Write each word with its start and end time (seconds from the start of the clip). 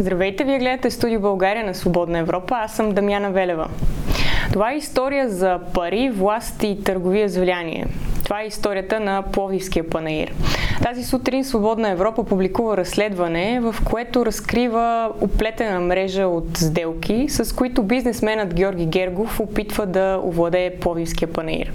Здравейте, 0.00 0.44
вие 0.44 0.58
гледате 0.58 0.90
Студио 0.90 1.20
България 1.20 1.64
на 1.66 1.74
Свободна 1.74 2.18
Европа. 2.18 2.54
Аз 2.54 2.76
съм 2.76 2.92
Дамяна 2.92 3.30
Велева. 3.30 3.68
Това 4.52 4.72
е 4.72 4.76
история 4.76 5.28
за 5.28 5.60
пари, 5.74 6.10
власт 6.10 6.62
и 6.62 6.84
търговия 6.84 7.28
с 7.28 7.36
влияние. 7.36 7.86
Това 8.24 8.42
е 8.42 8.46
историята 8.46 9.00
на 9.00 9.22
Пловдивския 9.32 9.90
панаир. 9.90 10.32
Тази 10.82 11.04
сутрин 11.04 11.44
Свободна 11.44 11.90
Европа 11.90 12.24
публикува 12.24 12.76
разследване, 12.76 13.60
в 13.60 13.74
което 13.84 14.26
разкрива 14.26 15.12
оплетена 15.20 15.80
мрежа 15.80 16.26
от 16.26 16.56
сделки, 16.56 17.26
с 17.28 17.54
които 17.54 17.82
бизнесменът 17.82 18.54
Георги 18.54 18.86
Гергов 18.86 19.40
опитва 19.40 19.86
да 19.86 20.20
овладее 20.24 20.70
Пловдивския 20.70 21.32
панаир. 21.32 21.72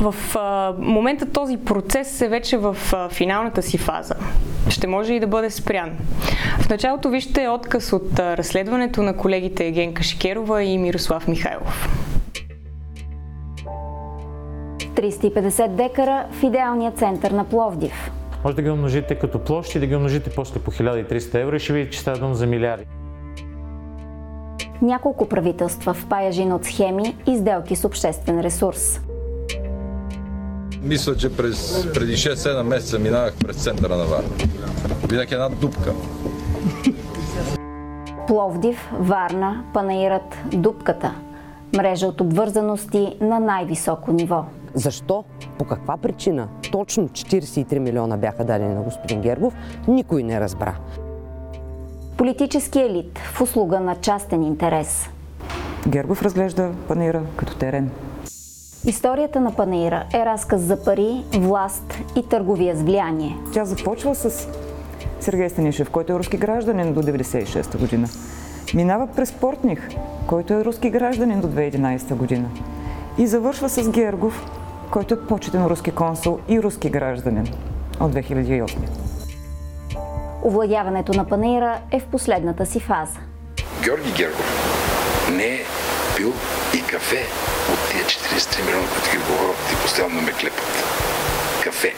В 0.00 0.14
а, 0.36 0.74
момента 0.78 1.26
този 1.26 1.56
процес 1.56 2.20
е 2.20 2.28
вече 2.28 2.56
в 2.56 2.76
а, 2.92 3.08
финалната 3.08 3.62
си 3.62 3.78
фаза. 3.78 4.14
Ще 4.68 4.86
може 4.86 5.14
и 5.14 5.20
да 5.20 5.26
бъде 5.26 5.50
спрян. 5.50 5.90
В 6.60 6.68
началото 6.68 7.10
вижте 7.10 7.48
отказ 7.48 7.92
от 7.92 8.18
а, 8.18 8.36
разследването 8.36 9.02
на 9.02 9.16
колегите 9.16 9.70
Генка 9.70 10.02
Шикерова 10.02 10.62
и 10.62 10.78
Мирослав 10.78 11.28
Михайлов. 11.28 11.88
350 14.94 15.68
декара 15.68 16.26
в 16.30 16.42
идеалния 16.42 16.92
център 16.92 17.30
на 17.30 17.44
Пловдив. 17.44 18.10
Може 18.44 18.56
да 18.56 18.62
ги 18.62 18.70
умножите 18.70 19.14
като 19.14 19.38
площ 19.38 19.74
и 19.74 19.78
да 19.78 19.86
ги 19.86 19.96
умножите 19.96 20.30
после 20.30 20.60
по 20.60 20.70
1300 20.70 21.42
евро 21.42 21.56
и 21.56 21.58
ще 21.58 21.72
видите, 21.72 21.90
че 21.90 22.00
става 22.00 22.18
дума 22.18 22.34
за 22.34 22.46
милиарди. 22.46 22.86
Няколко 24.82 25.28
правителства 25.28 25.94
в 25.94 26.06
паяжин 26.08 26.52
от 26.52 26.64
схеми 26.64 27.16
и 27.26 27.36
сделки 27.36 27.76
с 27.76 27.84
обществен 27.84 28.40
ресурс. 28.40 29.00
Мисля, 30.84 31.16
че 31.16 31.36
през, 31.36 31.88
преди 31.94 32.12
6-7 32.12 32.62
месеца 32.62 32.98
минавах 32.98 33.34
през 33.36 33.56
центъра 33.56 33.96
на 33.96 34.04
Варна. 34.04 34.28
Видях 35.08 35.32
една 35.32 35.48
дупка. 35.48 35.92
Пловдив, 38.26 38.90
Варна, 38.98 39.64
Панаират, 39.74 40.36
Дупката. 40.52 41.14
Мрежа 41.76 42.06
от 42.06 42.20
обвързаности 42.20 43.16
на 43.20 43.40
най-високо 43.40 44.12
ниво. 44.12 44.44
Защо? 44.74 45.24
По 45.58 45.64
каква 45.64 45.96
причина? 45.96 46.48
Точно 46.72 47.08
43 47.08 47.78
милиона 47.78 48.16
бяха 48.16 48.44
дадени 48.44 48.74
на 48.74 48.82
господин 48.82 49.20
Гергов, 49.20 49.54
никой 49.88 50.22
не 50.22 50.40
разбра. 50.40 50.74
Политически 52.16 52.78
елит 52.78 53.18
в 53.18 53.40
услуга 53.40 53.80
на 53.80 53.96
частен 53.96 54.42
интерес. 54.42 55.08
Гергов 55.88 56.22
разглежда 56.22 56.70
панера 56.88 57.22
като 57.36 57.56
терен. 57.56 57.90
Историята 58.86 59.40
на 59.40 59.56
Панаира 59.56 60.04
е 60.14 60.24
разказ 60.24 60.60
за 60.60 60.84
пари, 60.84 61.24
власт 61.32 61.94
и 62.16 62.28
търговия 62.28 62.76
с 62.76 62.82
влияние. 62.82 63.36
Тя 63.52 63.64
започва 63.64 64.14
с 64.14 64.48
Сергей 65.20 65.48
Станишев, 65.48 65.90
който 65.90 66.12
е 66.12 66.18
руски 66.18 66.36
гражданин 66.36 66.94
до 66.94 67.02
1996 67.02 67.78
година. 67.78 68.08
Минава 68.74 69.08
през 69.16 69.32
Портних, 69.32 69.88
който 70.26 70.54
е 70.54 70.64
руски 70.64 70.90
гражданин 70.90 71.40
до 71.40 71.46
2011 71.46 72.14
година. 72.14 72.48
И 73.18 73.26
завършва 73.26 73.68
с 73.68 73.90
Гергов, 73.90 74.46
който 74.90 75.14
е 75.14 75.26
почетен 75.26 75.66
руски 75.66 75.90
консул 75.90 76.38
и 76.48 76.62
руски 76.62 76.90
гражданин 76.90 77.48
от 78.00 78.14
2008. 78.14 78.76
Овладяването 80.44 81.12
на 81.12 81.24
Панаира 81.24 81.78
е 81.90 82.00
в 82.00 82.06
последната 82.06 82.66
си 82.66 82.80
фаза. 82.80 83.18
Георги 83.84 84.12
Гергов 84.16 84.74
не 85.36 85.44
е 85.44 85.60
пил 86.16 86.32
и 86.74 86.82
кафе 86.82 87.22
тия 87.94 88.04
43 88.04 88.66
милиона, 88.66 88.88
които 88.88 89.10
ги 89.10 89.18
говорят 89.18 89.72
и 89.72 89.82
постоянно 89.82 90.22
ме 90.22 90.32
клепат. 90.32 90.84
Кафе. 91.64 91.94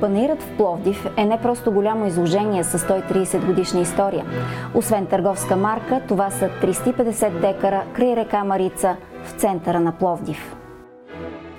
Панирът 0.00 0.42
в 0.42 0.56
Пловдив 0.56 1.06
е 1.16 1.24
не 1.24 1.40
просто 1.42 1.72
голямо 1.72 2.06
изложение 2.06 2.64
с 2.64 2.78
130 2.78 3.46
годишна 3.46 3.80
история. 3.80 4.24
Освен 4.74 5.06
търговска 5.06 5.56
марка, 5.56 6.00
това 6.08 6.30
са 6.30 6.50
350 6.62 7.40
декара 7.40 7.84
край 7.94 8.16
река 8.16 8.44
Марица 8.44 8.96
в 9.24 9.30
центъра 9.30 9.80
на 9.80 9.92
Пловдив. 9.92 10.56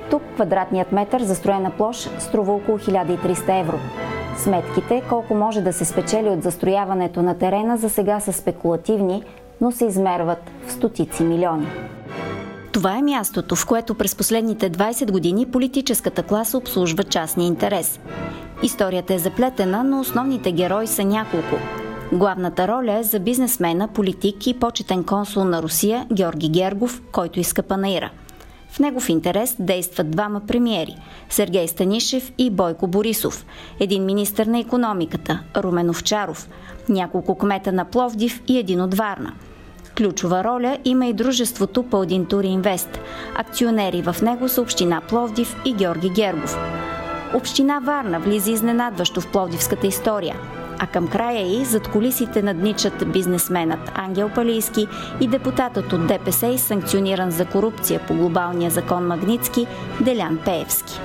Тук 0.10 0.22
квадратният 0.36 0.92
метър 0.92 1.22
застроена 1.22 1.72
площ 1.72 2.10
струва 2.20 2.54
около 2.54 2.78
1300 2.78 3.62
евро. 3.62 3.80
Сметките, 4.38 5.04
колко 5.10 5.36
може 5.36 5.62
да 5.62 5.74
се 5.74 5.86
спечели 5.86 6.30
от 6.30 6.44
застрояването 6.44 7.22
на 7.22 7.38
терена, 7.38 7.78
за 7.78 7.90
сега 7.90 8.20
са 8.20 8.34
спекулативни, 8.34 9.24
но 9.62 9.72
се 9.72 9.86
измерват 9.86 10.52
в 10.68 10.72
стотици 10.72 11.24
милиони. 11.24 11.68
Това 12.72 12.98
е 12.98 13.02
мястото, 13.02 13.56
в 13.56 13.68
което 13.68 13.96
през 13.96 14.16
последните 14.16 14.72
20 14.72 15.12
години 15.12 15.46
политическата 15.46 16.24
класа 16.24 16.58
обслужва 16.58 17.04
частния 17.04 17.48
интерес. 17.48 18.00
Историята 18.64 19.14
е 19.14 19.20
заплетена, 19.20 19.84
но 19.84 20.00
основните 20.00 20.52
герои 20.52 20.88
са 20.88 21.04
няколко. 21.06 21.56
Главната 22.12 22.68
роля 22.68 23.00
е 23.00 23.04
за 23.04 23.20
бизнесмена, 23.20 23.88
политик 23.88 24.48
и 24.48 24.60
почетен 24.60 25.04
консул 25.04 25.44
на 25.44 25.64
Русия 25.64 26.08
Георги 26.14 26.50
Гергов, 26.50 27.02
който 27.12 27.40
иска 27.40 27.64
панаира. 27.64 28.12
В 28.70 28.80
негов 28.80 29.10
интерес 29.10 29.56
действат 29.60 30.12
двама 30.12 30.42
премиери– 30.48 30.96
Сергей 31.30 31.68
Станишев 31.68 32.32
и 32.38 32.50
Бойко 32.50 32.88
Борисов, 32.88 33.46
един 33.80 34.06
министър 34.06 34.46
на 34.46 34.60
економиката– 34.60 35.40
Румен 35.58 35.90
Овчаров, 35.90 36.50
няколко 36.90 37.38
кмета 37.38 37.72
на 37.72 37.86
Пловдив 37.86 38.42
и 38.48 38.58
един 38.58 38.82
от 38.82 38.94
Варна– 38.94 39.34
Ключова 40.00 40.44
роля 40.44 40.78
има 40.86 41.06
и 41.06 41.14
дружеството 41.14 41.84
Пълдин 41.84 42.26
Тури 42.26 42.48
Инвест. 42.48 43.00
Акционери 43.36 44.02
в 44.02 44.16
него 44.22 44.50
са 44.50 44.62
Община 44.62 45.02
Пловдив 45.10 45.56
и 45.66 45.74
Георги 45.74 46.10
Гергов. 46.10 46.58
Община 47.34 47.80
Варна 47.80 48.20
влиза 48.20 48.52
изненадващо 48.52 49.22
в 49.22 49.32
пловдивската 49.32 49.88
история, 49.88 50.36
а 50.80 50.88
към 50.88 51.08
края 51.08 51.62
и 51.62 51.66
зад 51.66 51.88
колисите 51.88 52.42
надничат 52.42 53.12
бизнесменът 53.12 53.92
Ангел 53.96 54.30
Палийски 54.30 54.88
и 55.22 55.28
депутатът 55.28 55.94
от 55.94 56.08
ДПС 56.08 56.48
и 56.48 56.58
санкциониран 56.58 57.32
за 57.32 57.46
корупция 57.46 58.00
по 58.08 58.14
глобалния 58.14 58.72
закон 58.72 59.08
Магницки 59.08 59.68
Делян 60.02 60.40
Пеевски. 60.46 61.00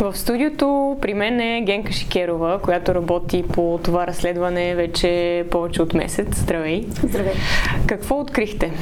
В 0.00 0.16
студиото 0.16 0.96
при 1.00 1.14
мен 1.14 1.40
е 1.40 1.62
Генка 1.66 1.92
Шикерова, 1.92 2.58
която 2.62 2.94
работи 2.94 3.44
по 3.52 3.80
това 3.84 4.06
разследване 4.06 4.74
вече 4.74 5.44
повече 5.50 5.82
от 5.82 5.94
месец. 5.94 6.28
Здравей! 6.36 6.86
Здравей! 7.02 7.34
Какво 7.86 8.20
открихте? 8.20 8.72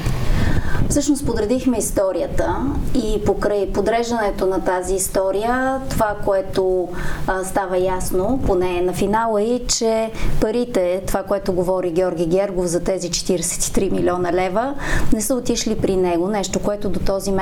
Всъщност 0.89 1.27
подредихме 1.27 1.79
историята 1.79 2.57
и 2.95 3.25
покрай 3.25 3.73
подреждането 3.73 4.47
на 4.47 4.65
тази 4.65 4.95
история, 4.95 5.81
това, 5.91 6.17
което 6.25 6.89
а, 7.27 7.45
става 7.45 7.79
ясно, 7.79 8.41
поне 8.47 8.81
на 8.81 8.93
финала 8.93 9.43
е, 9.43 9.61
че 9.67 10.11
парите, 10.41 11.03
това, 11.07 11.23
което 11.23 11.53
говори 11.53 11.91
Георги 11.91 12.27
Гергов 12.27 12.67
за 12.67 12.81
тези 12.81 13.11
43 13.11 13.93
милиона 13.93 14.33
лева, 14.33 14.75
не 15.13 15.21
са 15.21 15.35
отишли 15.35 15.79
при 15.79 15.97
него. 15.97 16.29
Нещо, 16.29 16.59
което 16.59 16.89
до 16.89 17.01
този 17.01 17.33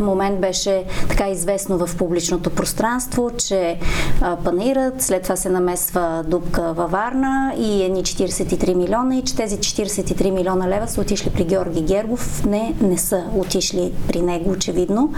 момент 0.00 0.40
беше 0.40 0.84
така 1.08 1.28
известно 1.28 1.86
в 1.86 1.96
публичното 1.96 2.50
пространство, 2.50 3.30
че 3.36 3.78
а, 4.20 4.36
панират, 4.36 5.02
след 5.02 5.22
това 5.22 5.36
се 5.36 5.48
намесва 5.48 6.24
дупка 6.26 6.72
във 6.72 6.90
Варна 6.90 7.54
и 7.58 7.82
едни 7.82 8.02
43 8.02 8.74
милиона 8.74 9.16
и 9.16 9.22
че 9.22 9.36
тези 9.36 9.58
43 9.58 10.30
милиона 10.30 10.68
лева 10.68 10.88
са 10.88 11.00
отишли 11.00 11.30
при 11.30 11.44
Георги 11.44 11.82
Гергов. 11.82 12.44
Не, 12.46 12.74
не 12.92 12.98
са 12.98 13.24
отишли 13.36 13.92
при 14.08 14.20
него, 14.20 14.50
очевидно. 14.50 15.12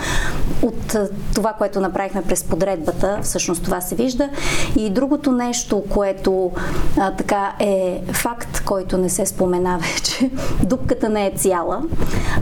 От 0.63 0.97
това, 1.35 1.53
което 1.53 1.81
направихме 1.81 2.23
през 2.23 2.45
подредбата, 2.45 3.19
всъщност 3.23 3.65
това 3.65 3.81
се 3.81 3.95
вижда. 3.95 4.29
И 4.77 4.91
другото 4.91 5.33
нещо, 5.33 5.85
което 5.91 6.53
а, 6.99 7.11
така 7.11 7.53
е 7.61 8.03
факт, 8.13 8.63
който 8.65 8.99
не 8.99 9.09
се 9.09 9.27
споменава, 9.27 9.85
е, 9.97 10.01
че 10.01 10.31
дупката 10.63 11.09
не 11.09 11.27
е 11.27 11.33
цяла. 11.37 11.83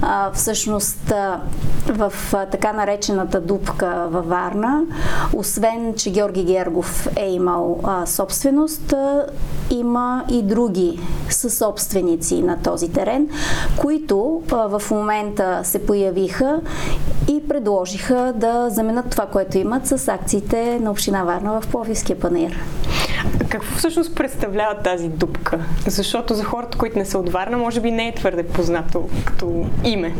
А, 0.03 0.33
всъщност 0.33 1.11
а, 1.11 1.41
в 1.87 2.13
а, 2.33 2.47
така 2.47 2.73
наречената 2.73 3.41
дупка 3.41 4.09
във 4.11 4.29
Варна, 4.29 4.83
освен, 5.33 5.95
че 5.97 6.11
Георги 6.11 6.45
Гергов 6.45 7.09
е 7.17 7.31
имал 7.31 7.81
а, 7.85 8.07
собственост, 8.07 8.93
а, 8.93 9.27
има 9.71 10.25
и 10.31 10.43
други 10.43 11.01
съсобственици 11.31 12.43
на 12.43 12.63
този 12.63 12.93
терен, 12.93 13.29
които 13.81 14.43
а, 14.53 14.79
в 14.79 14.91
момента 14.91 15.22
се 15.63 15.87
появиха 15.87 16.61
и 17.29 17.49
предложиха 17.49 18.33
да 18.37 18.71
заменят 18.71 19.11
това, 19.11 19.27
което 19.27 19.59
имат 19.59 19.87
с 19.87 20.09
акциите 20.09 20.79
на 20.81 20.91
Община 20.91 21.25
Варна 21.25 21.61
в 21.61 21.69
Пловивския 21.69 22.21
панер. 22.21 22.59
какво 23.49 23.77
всъщност 23.77 24.15
представлява 24.15 24.83
тази 24.83 25.09
дупка? 25.09 25.59
Защото 25.87 26.35
за 26.35 26.45
хората, 26.45 26.79
които 26.79 26.99
не 26.99 27.05
са 27.05 27.19
от 27.19 27.29
Варна, 27.29 27.59
може 27.59 27.81
би 27.81 27.91
не 27.91 28.09
е 28.09 28.15
твърде 28.15 28.43
познато 28.43 29.09
като 29.25 29.67
име. 29.85 30.15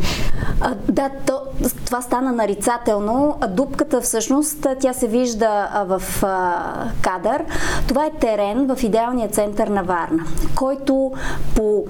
А, 0.61 0.75
да, 0.89 1.11
то, 1.27 1.41
това 1.87 2.03
стана 2.03 2.33
нарицателно. 2.33 3.39
Дупката 3.49 4.01
всъщност, 4.01 4.67
тя 4.81 4.93
се 4.93 5.09
вижда 5.09 5.69
в 5.87 6.03
а, 6.23 6.63
кадър. 7.03 7.45
Това 7.89 8.07
е 8.07 8.11
терен 8.21 8.75
в 8.75 8.83
идеалния 8.83 9.29
център 9.29 9.69
на 9.69 9.83
Варна, 9.83 10.25
който 10.55 11.13
по, 11.57 11.85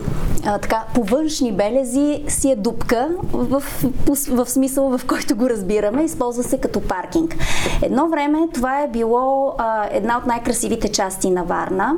а, 0.47 0.59
така, 0.59 0.85
по 0.95 1.05
външни 1.05 1.53
белези 1.53 2.25
си 2.29 2.51
е 2.51 2.57
дупка 2.57 3.09
в, 3.33 3.63
в, 4.07 4.17
в 4.29 4.51
смисъл, 4.51 4.99
в 4.99 5.07
който 5.07 5.37
го 5.37 5.51
разбираме. 5.51 6.05
Използва 6.05 6.43
се 6.43 6.59
като 6.59 6.81
паркинг. 6.81 7.37
Едно 7.83 8.09
време 8.09 8.39
това 8.55 8.81
е 8.81 8.89
било 8.89 9.55
а, 9.59 9.89
една 9.91 10.19
от 10.19 10.27
най-красивите 10.27 10.89
части 10.89 11.31
на 11.31 11.45
Варна, 11.45 11.95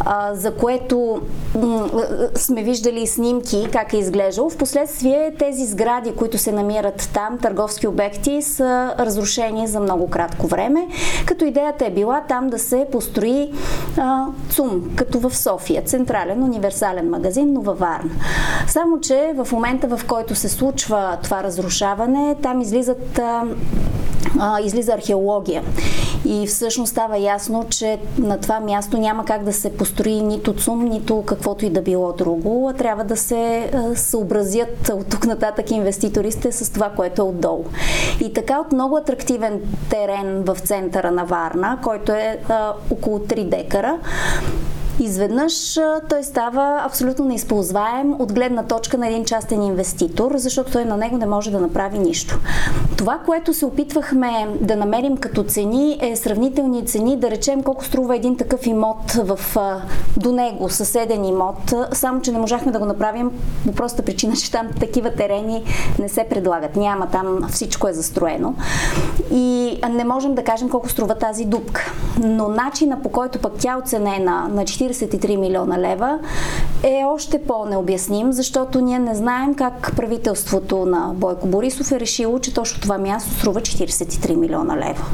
а, 0.00 0.34
за 0.34 0.54
което 0.54 1.20
м- 1.62 1.88
сме 2.34 2.62
виждали 2.62 3.06
снимки 3.06 3.68
как 3.72 3.92
е 3.92 3.96
изглеждало. 3.96 4.50
Впоследствие 4.50 5.34
тези 5.38 5.66
сгради, 5.66 6.12
които 6.12 6.38
се 6.38 6.52
намират 6.52 7.10
там, 7.14 7.38
търговски 7.38 7.86
обекти, 7.86 8.42
са 8.42 8.94
разрушени 8.98 9.66
за 9.66 9.80
много 9.80 10.10
кратко 10.10 10.46
време, 10.46 10.88
като 11.26 11.44
идеята 11.44 11.86
е 11.86 11.90
била 11.90 12.20
там 12.28 12.48
да 12.48 12.58
се 12.58 12.86
построи 12.92 13.52
а, 13.98 14.26
ЦУМ, 14.50 14.90
като 14.96 15.18
в 15.20 15.36
София, 15.36 15.82
централен 15.84 16.42
универсален 16.42 17.10
магазин, 17.10 17.52
но 17.52 17.71
във 17.72 17.78
Варна. 17.78 18.10
Само, 18.66 19.00
че 19.00 19.32
в 19.36 19.52
момента, 19.52 19.96
в 19.96 20.06
който 20.06 20.34
се 20.34 20.48
случва 20.48 21.18
това 21.22 21.42
разрушаване, 21.42 22.36
там 22.42 22.60
излизат 22.60 23.18
а, 24.38 24.60
излиза 24.60 24.92
археология. 24.92 25.62
И 26.24 26.46
всъщност 26.46 26.90
става 26.90 27.18
ясно, 27.18 27.66
че 27.70 27.98
на 28.18 28.38
това 28.40 28.60
място 28.60 28.98
няма 28.98 29.24
как 29.24 29.44
да 29.44 29.52
се 29.52 29.76
построи 29.76 30.20
нито 30.20 30.56
ЦУМ, 30.56 30.84
нито 30.84 31.22
каквото 31.22 31.64
и 31.64 31.70
да 31.70 31.82
било 31.82 32.12
друго, 32.12 32.68
а 32.68 32.72
трябва 32.72 33.04
да 33.04 33.16
се 33.16 33.70
съобразят 33.94 34.88
от 34.88 35.06
тук 35.06 35.26
нататък 35.26 35.70
инвеститорите 35.70 36.52
с 36.52 36.72
това, 36.72 36.90
което 36.90 37.22
е 37.22 37.24
отдолу. 37.24 37.64
И 38.20 38.32
така 38.32 38.60
от 38.60 38.72
много 38.72 38.96
атрактивен 38.96 39.60
терен 39.90 40.42
в 40.42 40.56
центъра 40.64 41.10
на 41.10 41.24
Варна, 41.24 41.78
който 41.82 42.12
е 42.12 42.38
а, 42.48 42.72
около 42.90 43.18
3 43.18 43.48
декара, 43.48 43.98
изведнъж 45.04 45.78
той 46.08 46.22
става 46.22 46.82
абсолютно 46.86 47.24
неизползваем 47.24 48.14
от 48.18 48.32
гледна 48.32 48.62
точка 48.62 48.98
на 48.98 49.08
един 49.08 49.24
частен 49.24 49.62
инвеститор, 49.62 50.32
защото 50.36 50.72
той 50.72 50.84
на 50.84 50.96
него 50.96 51.16
не 51.16 51.26
може 51.26 51.50
да 51.50 51.60
направи 51.60 51.98
нищо. 51.98 52.38
Това, 52.96 53.18
което 53.26 53.54
се 53.54 53.66
опитвахме 53.66 54.48
да 54.60 54.76
намерим 54.76 55.16
като 55.16 55.44
цени 55.44 55.98
е 56.00 56.16
сравнителни 56.16 56.86
цени, 56.86 57.16
да 57.16 57.30
речем 57.30 57.62
колко 57.62 57.84
струва 57.84 58.16
един 58.16 58.36
такъв 58.36 58.66
имот 58.66 59.12
в, 59.12 59.56
до 60.16 60.32
него, 60.32 60.68
съседен 60.68 61.24
имот, 61.24 61.74
само 61.92 62.20
че 62.20 62.32
не 62.32 62.38
можахме 62.38 62.72
да 62.72 62.78
го 62.78 62.84
направим 62.84 63.30
по 63.66 63.72
проста 63.72 64.02
причина, 64.02 64.36
че 64.36 64.50
там 64.50 64.68
такива 64.80 65.14
терени 65.14 65.64
не 65.98 66.08
се 66.08 66.24
предлагат. 66.24 66.76
Няма 66.76 67.06
там, 67.06 67.48
всичко 67.50 67.88
е 67.88 67.92
застроено. 67.92 68.54
И 69.32 69.78
не 69.90 70.04
можем 70.04 70.34
да 70.34 70.44
кажем 70.44 70.68
колко 70.68 70.88
струва 70.88 71.14
тази 71.14 71.44
дупка. 71.44 71.92
Но 72.20 72.48
начина 72.48 73.02
по 73.02 73.08
който 73.08 73.38
пък 73.38 73.52
тя 73.58 73.72
е 73.72 73.76
оценена 73.76 74.48
на 74.48 74.64
43 74.92 75.36
милиона 75.36 75.78
лева 75.78 76.18
е 76.82 77.04
още 77.04 77.42
по-необясним, 77.42 78.32
защото 78.32 78.80
ние 78.80 78.98
не 78.98 79.14
знаем 79.14 79.54
как 79.54 79.92
правителството 79.96 80.86
на 80.86 81.12
Бойко 81.14 81.46
Борисов 81.46 81.92
е 81.92 82.00
решило, 82.00 82.38
че 82.38 82.54
точно 82.54 82.80
това 82.80 82.98
място 82.98 83.30
струва 83.30 83.60
43 83.60 84.34
милиона 84.34 84.76
лева. 84.76 85.04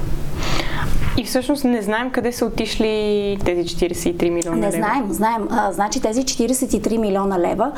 И 1.16 1.24
всъщност 1.24 1.64
не 1.64 1.82
знаем 1.82 2.10
къде 2.10 2.32
са 2.32 2.46
отишли 2.46 3.38
тези 3.44 3.60
43 3.60 4.30
милиона 4.30 4.56
не 4.56 4.66
лева. 4.66 4.76
Не 4.76 4.82
знаем, 4.82 5.12
знаем. 5.12 5.48
А, 5.50 5.72
значи 5.72 6.00
тези 6.00 6.20
43 6.22 6.96
милиона 6.96 7.38
лева, 7.38 7.72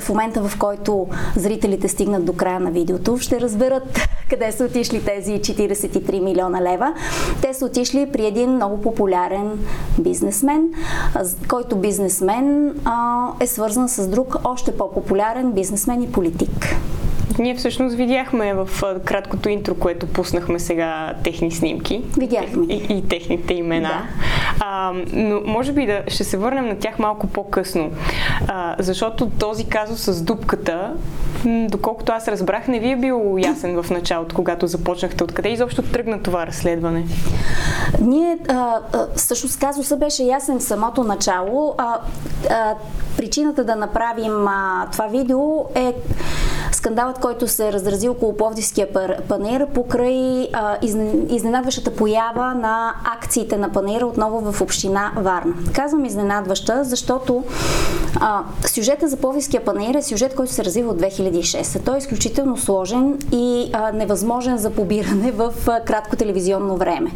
в 0.00 0.08
момента 0.08 0.48
в 0.48 0.58
който 0.58 1.06
зрителите 1.36 1.88
стигнат 1.88 2.24
до 2.24 2.32
края 2.32 2.60
на 2.60 2.70
видеото, 2.70 3.18
ще 3.18 3.40
разберат 3.40 4.08
къде 4.30 4.52
са 4.52 4.64
отишли 4.64 5.04
тези 5.04 5.32
43 5.32 6.20
милиона 6.20 6.62
лева. 6.62 6.94
Те 7.42 7.54
са 7.54 7.64
отишли 7.64 8.12
при 8.12 8.26
един 8.26 8.50
много 8.50 8.80
популярен 8.80 9.58
бизнесмен, 9.98 10.68
който 11.48 11.76
бизнесмен 11.76 12.74
а, 12.84 13.28
е 13.40 13.46
свързан 13.46 13.88
с 13.88 14.08
друг 14.08 14.36
още 14.44 14.76
по-популярен 14.76 15.52
бизнесмен 15.52 16.02
и 16.02 16.12
политик. 16.12 16.76
Ние 17.38 17.54
всъщност 17.54 17.96
видяхме 17.96 18.54
в 18.54 18.68
краткото 19.04 19.48
интро, 19.48 19.74
което 19.74 20.06
пуснахме 20.06 20.58
сега 20.58 21.14
техни 21.24 21.50
снимки. 21.50 22.02
Видяхме. 22.18 22.66
И, 22.68 22.98
и 22.98 23.08
техните 23.08 23.54
имена. 23.54 23.88
Да. 23.88 24.02
А, 24.60 24.92
но 25.12 25.40
може 25.40 25.72
би 25.72 25.86
да 25.86 26.02
ще 26.08 26.24
се 26.24 26.36
върнем 26.36 26.68
на 26.68 26.78
тях 26.78 26.98
малко 26.98 27.26
по-късно. 27.26 27.90
А, 28.48 28.76
защото 28.78 29.30
този 29.30 29.64
казус 29.64 30.00
с 30.00 30.22
дупката, 30.22 30.92
доколкото 31.46 32.12
аз 32.12 32.28
разбрах, 32.28 32.68
не 32.68 32.80
ви 32.80 32.90
е 32.90 32.96
бил 32.96 33.38
ясен 33.38 33.82
в 33.82 33.90
началото, 33.90 34.34
когато 34.34 34.66
започнахте. 34.66 35.24
Откъде 35.24 35.48
изобщо 35.48 35.82
тръгна 35.82 36.22
това 36.22 36.46
разследване? 36.46 37.04
Ние, 38.00 38.38
а, 38.48 38.78
а, 38.92 39.06
всъщност 39.16 39.60
казуса 39.60 39.96
беше 39.96 40.22
ясен 40.22 40.58
в 40.58 40.62
самото 40.62 41.04
начало. 41.04 41.74
А, 41.78 41.98
а, 42.50 42.74
причината 43.16 43.64
да 43.64 43.76
направим 43.76 44.48
а, 44.48 44.88
това 44.92 45.06
видео 45.06 45.64
е 45.74 45.94
скандалът, 46.76 47.18
който 47.18 47.48
се 47.48 47.72
разрази 47.72 48.08
около 48.08 48.36
Пловдивския 48.36 48.88
панер 49.28 49.66
покрай 49.74 50.48
а, 50.52 50.76
изненадващата 51.28 51.94
поява 51.94 52.54
на 52.54 52.94
акциите 53.04 53.56
на 53.56 53.72
панера 53.72 54.06
отново 54.06 54.52
в 54.52 54.60
община 54.60 55.12
Варна. 55.16 55.54
Казвам 55.72 56.04
изненадваща, 56.04 56.84
защото 56.84 57.44
а, 58.20 58.42
сюжета 58.66 59.08
за 59.08 59.16
Пловдивския 59.16 59.64
панер 59.64 59.94
е 59.94 60.02
сюжет, 60.02 60.34
който 60.34 60.52
се 60.52 60.64
развива 60.64 60.90
от 60.90 61.00
2006. 61.00 61.84
Той 61.84 61.94
е 61.94 61.98
изключително 61.98 62.56
сложен 62.56 63.18
и 63.32 63.70
а, 63.72 63.92
невъзможен 63.92 64.58
за 64.58 64.70
побиране 64.70 65.32
в 65.32 65.52
а, 65.66 65.80
кратко 65.80 66.16
телевизионно 66.16 66.76
време. 66.76 67.10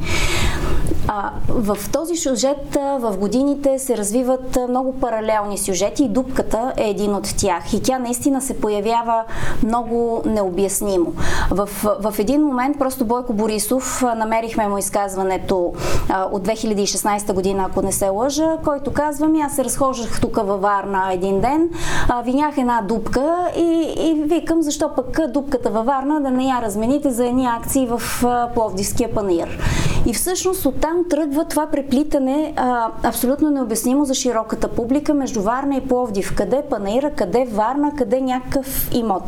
А, 1.13 1.31
в 1.49 1.79
този 1.93 2.17
сюжет 2.17 2.79
в 2.99 3.17
годините 3.19 3.79
се 3.79 3.97
развиват 3.97 4.59
много 4.69 4.93
паралелни 4.93 5.59
сюжети 5.59 6.05
и 6.05 6.09
дупката 6.09 6.73
е 6.77 6.91
един 6.91 7.15
от 7.15 7.37
тях. 7.37 7.73
И 7.73 7.83
тя 7.83 7.99
наистина 7.99 8.41
се 8.41 8.61
появява 8.61 9.25
много 9.65 10.23
необяснимо. 10.27 11.13
В, 11.51 11.69
в 11.83 12.15
един 12.19 12.43
момент 12.43 12.79
просто 12.79 13.05
Бойко 13.05 13.33
Борисов, 13.33 14.03
намерихме 14.17 14.69
му 14.69 14.79
изказването 14.79 15.73
а, 16.09 16.25
от 16.33 16.47
2016 16.47 17.33
година, 17.33 17.67
ако 17.71 17.83
не 17.83 17.93
се 17.93 18.09
лъжа, 18.09 18.57
който 18.65 18.93
казва 18.93 19.29
ми, 19.29 19.41
аз 19.41 19.57
се 19.57 19.65
разхождах 19.65 20.21
тук 20.21 20.37
във 20.37 20.61
Варна 20.61 21.13
един 21.13 21.41
ден, 21.41 21.71
а, 22.09 22.23
винях 22.23 22.59
една 22.59 22.83
дупка 22.83 23.49
и, 23.57 23.95
и 23.99 24.23
викам, 24.23 24.63
защо 24.63 24.91
пък 24.97 25.21
дупката 25.29 25.71
във 25.71 25.87
Варна 25.87 26.21
да 26.21 26.31
не 26.31 26.45
я 26.45 26.63
размените 26.63 27.11
за 27.11 27.27
едни 27.27 27.47
акции 27.47 27.87
в 27.87 28.25
Пловдивския 28.55 29.15
панир. 29.15 29.59
И 30.07 30.15
всъщност 30.15 30.67
оттам 30.67 31.05
тръгва 31.11 31.45
това 31.45 31.67
преплитане 31.67 32.53
а, 32.57 32.89
абсолютно 33.03 33.51
необяснимо 33.51 34.05
за 34.05 34.15
широката 34.15 34.69
публика 34.69 35.15
между 35.15 35.43
Варна 35.43 35.77
и 35.77 35.81
Пловдив. 35.81 36.35
Къде 36.37 36.63
Панаира, 36.71 37.11
къде 37.11 37.45
Варна, 37.53 37.93
къде 37.99 38.21
някакъв 38.21 38.89
имот. 38.93 39.23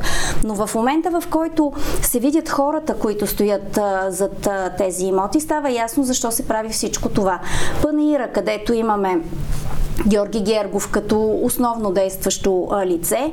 Но 0.44 0.54
в 0.54 0.74
момента, 0.74 1.20
в 1.20 1.28
който 1.30 1.72
се 2.02 2.18
видят 2.18 2.48
хората, 2.48 2.94
които 2.94 3.26
стоят 3.26 3.78
а, 3.78 4.10
зад 4.10 4.46
а, 4.46 4.70
тези 4.78 5.04
имоти, 5.04 5.40
става 5.40 5.70
ясно 5.70 6.04
защо 6.04 6.30
се 6.30 6.48
прави 6.48 6.68
всичко 6.68 7.08
това. 7.08 7.40
Панаира, 7.82 8.28
където 8.28 8.72
имаме 8.72 9.20
Георги 10.06 10.40
Гергов 10.40 10.90
като 10.90 11.40
основно 11.42 11.92
действащо 11.92 12.68
а, 12.70 12.86
лице 12.86 13.32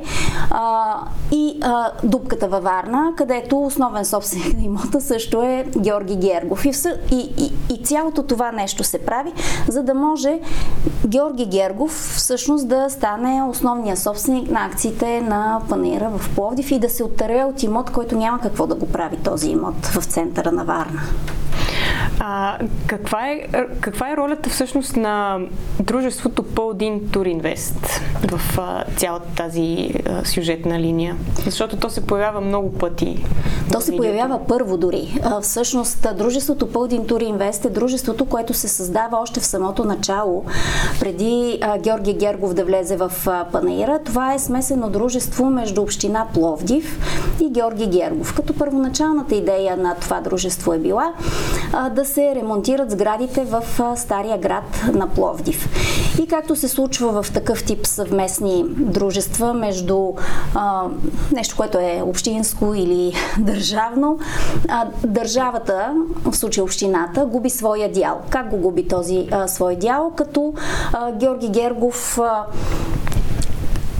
а, 0.50 0.94
и 1.32 1.58
а, 1.62 1.90
дупката 2.04 2.48
във 2.48 2.64
Варна, 2.64 3.12
където 3.16 3.62
основен 3.62 4.04
собственик 4.04 4.56
на 4.56 4.64
имота 4.64 5.00
също 5.00 5.42
е 5.42 5.64
Георги 5.78 6.16
Гергов. 6.16 6.64
И, 6.64 6.72
и, 7.12 7.16
и, 7.16 7.52
и 7.74 7.84
цялото 7.84 8.22
това 8.22 8.52
нещо 8.52 8.84
се 8.84 8.98
прави, 8.98 9.32
за 9.68 9.82
да 9.82 9.94
може 9.94 10.40
Георги 11.06 11.46
Гергов 11.46 11.90
всъщност 12.16 12.68
да 12.68 12.90
стане 12.90 13.42
основния 13.50 13.96
собственик 13.96 14.50
на 14.50 14.66
акциите 14.66 15.20
на 15.20 15.60
панера 15.68 16.10
в 16.18 16.34
Пловдив 16.34 16.70
и 16.70 16.78
да 16.78 16.88
се 16.88 17.04
оттаря 17.04 17.46
от 17.46 17.62
имот, 17.62 17.90
който 17.90 18.16
няма 18.16 18.40
какво 18.40 18.66
да 18.66 18.74
го 18.74 18.86
прави 18.86 19.16
този 19.16 19.50
имот 19.50 19.86
в 19.86 20.04
центъра 20.04 20.52
на 20.52 20.64
Варна. 20.64 21.00
А, 22.22 22.58
каква, 22.86 23.28
е, 23.28 23.46
каква 23.80 24.12
е 24.12 24.16
ролята 24.16 24.50
всъщност 24.50 24.96
на 24.96 25.38
дружеството 25.80 26.42
Пълдин 26.42 27.08
Туринвест 27.12 28.00
в 28.30 28.58
а, 28.58 28.84
цялата 28.96 29.26
тази 29.36 29.90
а, 30.06 30.24
сюжетна 30.24 30.80
линия? 30.80 31.16
Защото 31.44 31.76
то 31.76 31.90
се 31.90 32.06
появява 32.06 32.40
много 32.40 32.72
пъти. 32.72 33.24
То 33.72 33.80
се 33.80 33.96
появява 33.96 34.40
първо 34.48 34.76
дори. 34.76 35.18
А, 35.22 35.40
всъщност, 35.40 36.06
дружеството 36.18 36.72
Пълдин 36.72 37.06
Туринвест 37.06 37.64
е 37.64 37.70
дружеството, 37.70 38.24
което 38.24 38.54
се 38.54 38.68
създава 38.68 39.18
още 39.18 39.40
в 39.40 39.46
самото 39.46 39.84
начало, 39.84 40.44
преди 41.00 41.58
а, 41.62 41.78
Георги 41.78 42.14
Гергов 42.14 42.54
да 42.54 42.64
влезе 42.64 42.96
в 42.96 43.12
а, 43.26 43.44
Панаира. 43.52 43.98
Това 44.04 44.34
е 44.34 44.38
смесено 44.38 44.90
дружество 44.90 45.50
между 45.50 45.82
община 45.82 46.26
Пловдив 46.34 46.98
и 47.40 47.50
Георги 47.50 47.86
Гергов. 47.86 48.34
Като 48.34 48.54
първоначалната 48.54 49.34
идея 49.34 49.76
на 49.76 49.94
това 49.94 50.20
дружество 50.20 50.72
е 50.72 50.78
била 50.78 51.12
а, 51.72 51.88
да 51.88 52.04
се 52.10 52.34
ремонтират 52.34 52.90
сградите 52.90 53.44
в 53.44 53.64
стария 53.96 54.38
град 54.38 54.84
на 54.92 55.06
Пловдив. 55.06 55.68
И 56.22 56.26
както 56.26 56.56
се 56.56 56.68
случва 56.68 57.22
в 57.22 57.32
такъв 57.32 57.64
тип 57.64 57.86
съвместни 57.86 58.64
дружества 58.68 59.54
между 59.54 60.12
а, 60.54 60.82
нещо, 61.32 61.56
което 61.56 61.78
е 61.78 62.02
общинско 62.04 62.74
или 62.74 63.12
държавно, 63.38 64.18
а, 64.68 64.86
държавата, 65.04 65.94
в 66.24 66.36
случая 66.36 66.64
общината, 66.64 67.26
губи 67.26 67.50
своя 67.50 67.92
дял. 67.92 68.20
Как 68.30 68.50
го 68.50 68.56
губи 68.56 68.88
този 68.88 69.28
а, 69.30 69.48
свой 69.48 69.76
дял? 69.76 70.12
Като 70.16 70.54
а, 70.92 71.12
Георги 71.12 71.48
Гергов 71.48 72.18
а, 72.18 72.44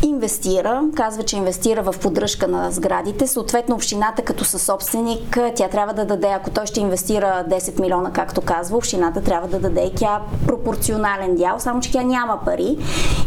инвестира, 0.03 0.83
казва, 0.97 1.23
че 1.23 1.37
инвестира 1.37 1.83
в 1.83 1.95
поддръжка 2.03 2.49
на 2.49 2.71
сградите. 2.71 3.27
Съответно, 3.27 3.75
общината 3.75 4.23
като 4.23 4.45
съсобственик, 4.45 5.39
тя 5.57 5.69
трябва 5.69 5.95
да 5.95 6.05
даде, 6.05 6.27
ако 6.27 6.51
той 6.51 6.67
ще 6.67 6.81
инвестира 6.81 7.45
10 7.51 7.81
милиона, 7.81 8.13
както 8.13 8.41
казва, 8.41 8.77
общината 8.77 9.23
трябва 9.23 9.49
да 9.49 9.59
даде 9.59 9.81
и 9.81 9.95
тя 9.95 10.21
пропорционален 10.47 11.37
дял, 11.37 11.59
само 11.59 11.81
че 11.81 11.93
тя 11.93 12.03
няма 12.03 12.41
пари. 12.45 12.79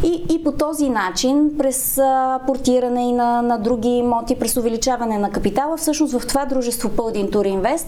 И, 0.04 0.26
и 0.30 0.44
по 0.44 0.52
този 0.52 0.90
начин, 0.90 1.52
през 1.58 2.00
портиране 2.48 3.10
и 3.10 3.12
на, 3.12 3.42
на 3.42 3.58
други 3.58 3.90
имоти, 3.90 4.40
през 4.40 4.58
увеличаване 4.58 5.18
на 5.18 5.32
капитала, 5.32 5.78
всъщност 5.78 6.20
в 6.20 6.28
това 6.28 6.46
дружество 6.46 6.90
Пълдин 6.90 7.32
Тур 7.32 7.46
Инвест, 7.46 7.88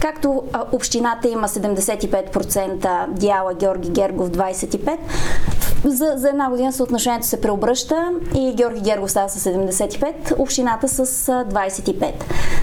както 0.00 0.42
общината 0.72 1.28
има 1.28 1.48
75% 1.48 3.08
дяла, 3.08 3.54
Георги 3.54 3.88
Гергов 3.90 4.28
25%, 4.28 4.98
за, 5.84 6.12
за 6.16 6.28
една 6.28 6.50
година 6.50 6.72
съотношението 6.72 7.26
се 7.26 7.40
преобръща 7.40 8.10
и 8.34 8.54
Георги 8.54 8.80
Гергов 8.80 9.10
става 9.10 9.28
с 9.28 9.50
75, 9.50 10.38
общината 10.38 10.88
с 10.88 11.06
25. 11.44 12.12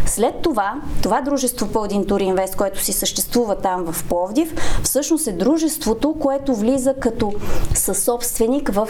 След 0.06 0.42
това, 0.42 0.74
това 1.04 1.22
дружество 1.22 1.68
Пълдин 1.68 2.08
Тур 2.08 2.20
Инвест, 2.20 2.56
което 2.56 2.84
си 2.84 2.94
съществува 2.94 3.56
там 3.56 3.92
в 3.92 4.04
Пловдив, 4.10 4.54
всъщност 4.84 5.28
е 5.28 5.32
дружеството, 5.32 6.16
което 6.20 6.56
влиза 6.56 6.94
като 6.94 7.34
съсобственик 7.74 8.70
в 8.74 8.90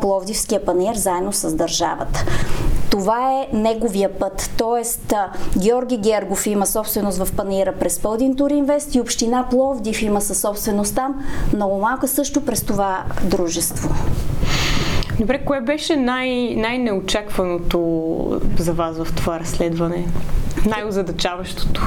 Пловдивския 0.00 0.64
панер 0.64 0.94
заедно 0.94 1.32
с 1.32 1.54
държавата. 1.54 2.24
Това 2.94 3.32
е 3.32 3.56
неговия 3.56 4.18
път. 4.18 4.50
Тоест, 4.56 5.14
Георги 5.58 5.96
Гергов 5.96 6.46
има 6.46 6.66
собственост 6.66 7.24
в 7.24 7.36
панира 7.36 7.72
през 7.72 7.98
Пълдин 7.98 8.36
Тур 8.36 8.50
Инвест 8.50 8.94
и 8.94 9.00
община 9.00 9.46
Пловдив 9.50 10.02
има 10.02 10.20
със 10.20 10.40
собственост 10.40 10.94
там, 10.94 11.24
много 11.54 11.78
малка 11.78 12.08
също 12.08 12.44
през 12.44 12.64
това 12.64 13.04
дружество. 13.24 13.94
Добре, 15.20 15.44
кое 15.44 15.60
беше 15.60 15.96
най- 15.96 16.54
най-неочакваното 16.56 18.40
за 18.58 18.72
вас 18.72 18.96
в 18.98 19.14
това 19.16 19.40
разследване? 19.40 20.06
Най-озадачаващото? 20.66 21.82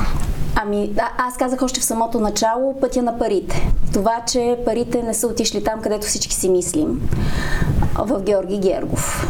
Ами, 0.55 0.93
а, 0.97 1.09
аз 1.17 1.37
казах 1.37 1.61
още 1.61 1.79
в 1.79 1.85
самото 1.85 2.19
начало 2.19 2.79
пътя 2.79 3.01
на 3.01 3.19
парите. 3.19 3.71
Това, 3.93 4.21
че 4.27 4.57
парите 4.65 5.03
не 5.03 5.13
са 5.13 5.27
отишли 5.27 5.63
там, 5.63 5.81
където 5.81 6.07
всички 6.07 6.35
си 6.35 6.49
мислим, 6.49 7.09
в 7.97 8.21
Георги 8.21 8.57
Гергов. 8.57 9.27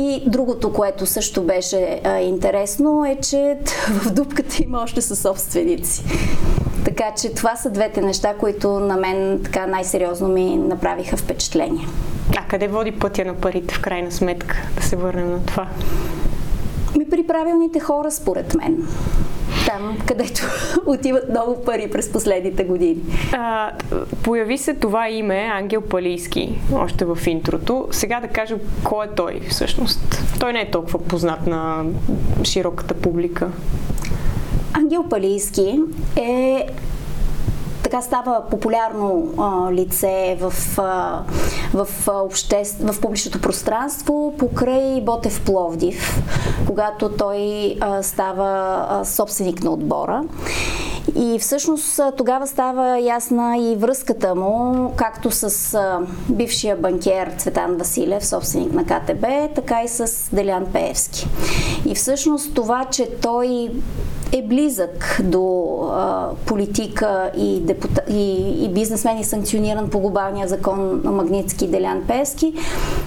И 0.00 0.22
другото, 0.26 0.72
което 0.72 1.06
също 1.06 1.42
беше 1.42 2.00
а, 2.04 2.18
интересно, 2.18 3.04
е, 3.04 3.16
че 3.16 3.58
в 3.88 4.12
дупката 4.12 4.56
има 4.62 4.82
още 4.82 5.02
със 5.02 5.20
собственици. 5.20 6.04
Така 6.84 7.04
че 7.20 7.34
това 7.34 7.56
са 7.56 7.70
двете 7.70 8.00
неща, 8.00 8.34
които 8.34 8.80
на 8.80 8.96
мен 8.96 9.40
така 9.44 9.66
най-сериозно 9.66 10.28
ми 10.28 10.56
направиха 10.56 11.16
впечатление. 11.16 11.86
А 12.38 12.48
къде 12.48 12.68
води 12.68 12.92
пътя 12.92 13.24
на 13.24 13.34
парите 13.34 13.74
в 13.74 13.80
крайна 13.80 14.12
сметка? 14.12 14.56
Да 14.76 14.82
се 14.82 14.96
върнем 14.96 15.30
на 15.30 15.46
това. 15.46 15.68
Ми 16.98 17.10
при 17.10 17.26
правилните 17.26 17.80
хора, 17.80 18.10
според 18.10 18.54
мен 18.54 18.88
там, 19.68 19.98
където 20.06 20.42
отиват 20.86 21.28
много 21.28 21.64
пари 21.64 21.90
през 21.90 22.12
последните 22.12 22.64
години. 22.64 22.96
А, 23.32 23.72
появи 24.22 24.58
се 24.58 24.74
това 24.74 25.08
име 25.08 25.50
Ангел 25.52 25.80
Палийски, 25.80 26.58
още 26.72 27.04
в 27.04 27.18
интрото. 27.26 27.88
Сега 27.90 28.20
да 28.20 28.28
кажем 28.28 28.58
кой 28.84 29.06
е 29.06 29.08
той 29.08 29.40
всъщност. 29.50 30.22
Той 30.40 30.52
не 30.52 30.60
е 30.60 30.70
толкова 30.70 30.98
познат 30.98 31.46
на 31.46 31.84
широката 32.44 32.94
публика. 32.94 33.48
Ангел 34.72 35.04
Палийски 35.10 35.80
е 36.16 36.66
така 37.90 38.02
става 38.02 38.42
популярно 38.50 39.28
а, 39.38 39.72
лице 39.72 40.36
в, 40.40 40.78
а, 40.78 41.22
в, 41.74 41.88
обще... 42.08 42.62
в 42.80 43.00
публичното 43.00 43.40
пространство 43.40 44.34
покрай 44.38 45.00
Ботев 45.00 45.44
Пловдив, 45.44 46.22
когато 46.66 47.08
той 47.08 47.74
а, 47.80 48.02
става 48.02 48.86
а, 48.90 49.04
собственик 49.04 49.62
на 49.62 49.70
отбора. 49.70 50.24
И 51.16 51.38
всъщност 51.38 52.00
тогава 52.16 52.46
става 52.46 52.98
ясна 52.98 53.58
и 53.58 53.76
връзката 53.76 54.34
му, 54.34 54.92
както 54.96 55.30
с 55.30 55.78
бившия 56.28 56.76
банкер 56.76 57.34
Цветан 57.38 57.76
Василев, 57.76 58.26
собственик 58.26 58.72
на 58.72 58.84
КТБ, 58.84 59.54
така 59.54 59.82
и 59.82 59.88
с 59.88 60.28
Делян 60.32 60.66
Пеевски. 60.72 61.28
И 61.86 61.94
всъщност 61.94 62.54
това, 62.54 62.84
че 62.84 63.08
той 63.22 63.70
е 64.32 64.42
близък 64.42 65.20
до 65.24 65.78
а, 65.92 66.28
политика 66.46 67.30
и, 67.36 67.60
депута, 67.60 68.02
и, 68.10 68.48
и 68.64 68.68
бизнесмен 68.68 69.18
и 69.18 69.24
санкциониран 69.24 69.90
по 69.90 70.00
глобалния 70.00 70.48
закон 70.48 71.00
на 71.04 71.10
Магнитски 71.10 71.66
Делян 71.66 72.02
Пески, 72.08 72.54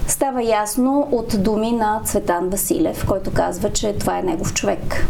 става 0.07 0.43
ясно 0.43 1.07
от 1.11 1.43
думи 1.43 1.71
на 1.71 2.01
Цветан 2.05 2.49
Василев, 2.49 3.05
който 3.07 3.31
казва, 3.31 3.69
че 3.69 3.93
това 3.93 4.19
е 4.19 4.23
негов 4.23 4.53
човек. 4.53 5.07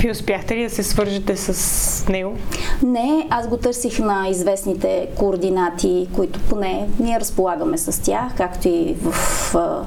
Вие 0.00 0.10
успяхте 0.10 0.56
ли 0.56 0.62
да 0.62 0.70
се 0.70 0.82
свържете 0.82 1.36
с 1.36 2.08
него? 2.08 2.36
Не, 2.82 3.26
аз 3.30 3.48
го 3.48 3.56
търсих 3.56 3.98
на 3.98 4.28
известните 4.28 5.08
координати, 5.16 6.08
които 6.16 6.40
поне 6.40 6.88
ние 7.00 7.20
разполагаме 7.20 7.78
с 7.78 8.02
тях, 8.02 8.32
както 8.36 8.68
и 8.68 8.96
в 9.02 9.14
а, 9.54 9.84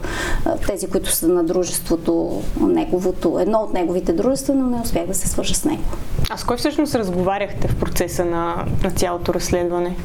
тези, 0.67 0.87
които 0.87 1.11
са 1.11 1.27
на 1.27 1.43
дружеството, 1.43 2.41
неговото, 2.61 3.39
едно 3.39 3.59
от 3.59 3.73
неговите 3.73 4.13
дружества, 4.13 4.55
но 4.55 4.67
не 4.67 4.81
успях 4.81 5.07
да 5.07 5.13
се 5.13 5.27
свържа 5.27 5.55
с 5.55 5.65
него. 5.65 5.83
А 6.29 6.37
с 6.37 6.43
кой 6.43 6.57
всъщност 6.57 6.95
разговаряхте 6.95 7.67
в 7.67 7.75
процеса 7.75 8.25
на, 8.25 8.65
на 8.83 8.91
цялото 8.91 9.33
разследване? 9.33 9.95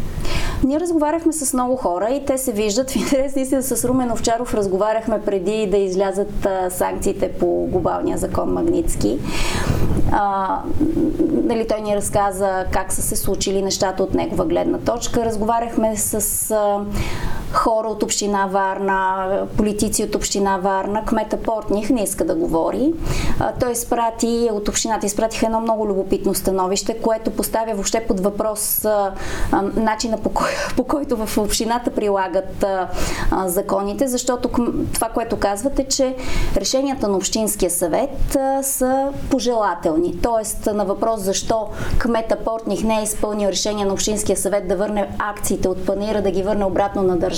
Ние 0.65 0.81
разговаряхме 0.81 1.33
с 1.33 1.55
много 1.55 1.77
хора 1.77 2.11
и 2.11 2.25
те 2.25 2.39
се 2.39 2.53
виждат. 2.53 2.91
В 2.91 2.97
интерес 2.97 3.37
наистина 3.37 3.63
с 3.63 3.85
Румен 3.85 4.13
Овчаров 4.13 4.55
разговаряхме 4.55 5.21
преди 5.21 5.67
да 5.67 5.77
излязат 5.77 6.47
а, 6.47 6.71
санкциите 6.71 7.33
по 7.33 7.67
глобалния 7.71 8.19
закон 8.19 8.53
Магнитски. 8.53 9.19
А, 10.13 10.63
нали, 11.31 11.69
той 11.69 11.81
ни 11.81 11.97
разказа 11.97 12.65
как 12.73 12.93
са 12.93 13.03
се 13.03 13.17
случили 13.17 13.63
нещата 13.63 14.03
от 14.03 14.15
негова 14.15 14.45
гледна 14.45 14.79
точка. 14.79 15.25
Разговаряхме 15.25 15.97
с 15.97 16.51
а, 16.51 16.81
хора 17.53 17.89
от 17.89 18.03
община 18.03 18.47
Варна, 18.47 19.27
политици 19.57 20.05
от 20.05 20.15
община 20.15 20.59
Варна, 20.59 21.05
кмета 21.05 21.37
Портних 21.37 21.91
не 21.91 22.03
иска 22.03 22.25
да 22.25 22.35
говори. 22.35 22.93
Той 23.61 23.73
изпрати, 23.73 24.49
от 24.53 24.69
общината 24.69 25.07
изпратиха 25.07 25.47
едно 25.47 25.61
много 25.61 25.87
любопитно 25.87 26.35
становище, 26.35 26.99
което 26.99 27.31
поставя 27.31 27.75
въобще 27.75 28.05
под 28.09 28.21
въпрос 28.21 28.87
начина 29.77 30.19
по, 30.19 30.29
кой, 30.29 30.49
по 30.77 30.85
който 30.85 31.27
в 31.27 31.39
общината 31.39 31.91
прилагат 31.91 32.65
законите, 33.47 34.09
защото 34.09 34.49
това, 34.95 35.09
което 35.09 35.37
казвате, 35.37 35.85
че 35.85 36.17
решенията 36.57 37.09
на 37.09 37.17
Общинския 37.17 37.71
съвет 37.71 38.39
са 38.63 39.09
пожелателни. 39.31 40.21
Тоест 40.23 40.67
на 40.67 40.85
въпрос 40.85 41.21
защо 41.21 41.69
кмета 41.99 42.37
Портних 42.45 42.85
не 42.85 43.01
е 43.01 43.03
изпълнил 43.03 43.49
решение 43.49 43.85
на 43.85 43.93
Общинския 43.93 44.37
съвет 44.37 44.69
да 44.69 44.77
върне 44.77 45.09
акциите 45.19 45.69
от 45.69 45.87
панира, 45.87 46.23
да 46.23 46.31
ги 46.31 46.43
върне 46.43 46.65
обратно 46.65 47.03
на 47.03 47.17
държавата, 47.17 47.38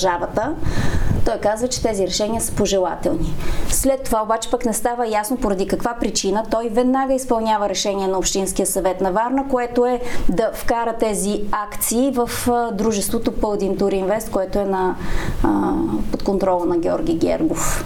той 1.25 1.39
казва, 1.39 1.69
че 1.69 1.83
тези 1.83 2.07
решения 2.07 2.41
са 2.41 2.53
пожелателни. 2.53 3.35
След 3.69 4.03
това 4.03 4.23
обаче 4.23 4.51
пък 4.51 4.65
не 4.65 4.73
става 4.73 5.09
ясно 5.09 5.37
поради 5.37 5.67
каква 5.67 5.95
причина 6.01 6.45
той 6.51 6.69
веднага 6.69 7.15
изпълнява 7.15 7.69
решение 7.69 8.07
на 8.07 8.19
Общинския 8.19 8.67
съвет 8.67 9.01
на 9.01 9.13
Варна, 9.13 9.49
което 9.49 9.87
е 9.87 10.01
да 10.29 10.51
вкара 10.55 10.97
тези 11.01 11.43
акции 11.53 12.13
в 12.15 12.31
дружеството 12.73 13.33
Пълдин 13.33 13.77
Тур 13.77 13.93
Инвест, 13.93 14.31
което 14.31 14.59
е 14.59 14.65
на, 14.65 14.97
а, 15.43 15.73
под 16.13 16.23
контрола 16.23 16.67
на 16.67 16.79
Георги 16.79 17.15
Гергов. 17.15 17.85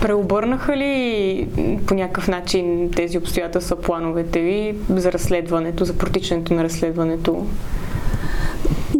Преобърнаха 0.00 0.76
ли 0.76 1.48
по 1.86 1.94
някакъв 1.94 2.28
начин 2.28 2.90
тези 2.96 3.18
обстоятелства 3.18 3.76
плановете 3.76 4.40
ви 4.40 4.74
за 4.90 5.12
разследването, 5.12 5.84
за 5.84 5.98
протичането 5.98 6.54
на 6.54 6.64
разследването? 6.64 7.46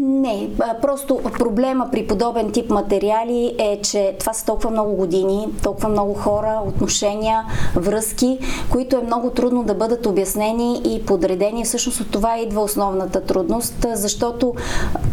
Не, 0.05 0.51
просто 0.83 1.21
проблема 1.39 1.89
при 1.93 2.07
подобен 2.07 2.53
тип 2.53 2.71
материали 2.71 3.55
е, 3.59 3.81
че 3.83 4.17
това 4.21 4.33
са 4.33 4.45
толкова 4.45 4.71
много 4.71 4.93
години, 4.93 5.49
толкова 5.63 5.89
много 5.89 6.15
хора, 6.15 6.63
отношения, 6.67 7.45
връзки, 7.77 8.39
които 8.71 8.97
е 8.97 9.03
много 9.03 9.31
трудно 9.31 9.65
да 9.65 9.75
бъдат 9.75 10.07
обяснени 10.07 10.83
и 10.85 11.07
подредени. 11.07 11.65
Всъщност 11.65 12.01
от 12.01 12.11
това 12.11 12.39
идва 12.39 12.61
основната 12.61 13.21
трудност, 13.21 13.87
защото 13.95 14.55